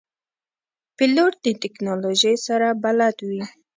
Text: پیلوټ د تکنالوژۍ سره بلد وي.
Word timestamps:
پیلوټ 0.97 1.33
د 1.45 1.47
تکنالوژۍ 1.63 2.35
سره 2.47 2.67
بلد 2.83 3.17
وي. 3.27 3.43